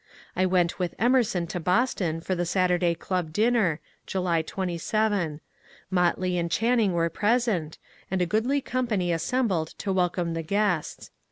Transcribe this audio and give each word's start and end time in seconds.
I 0.35 0.47
went 0.47 0.79
with 0.79 0.95
Emerson 0.97 1.45
to 1.45 1.59
Boston 1.59 2.21
for 2.21 2.33
the 2.33 2.43
Saturday 2.43 2.95
Club 2.95 3.31
dinner 3.31 3.79
(July 4.07 4.41
27). 4.41 5.41
Motley 5.91 6.39
and 6.39 6.49
Chan 6.49 6.77
ning 6.79 6.93
were 6.93 7.07
present, 7.11 7.77
and 8.09 8.19
a 8.19 8.25
goodly 8.25 8.61
company 8.61 9.11
assembled 9.13 9.75
to 9.77 9.93
wel 9.93 10.09
come 10.09 10.33
the 10.33 10.41
guests. 10.41 11.11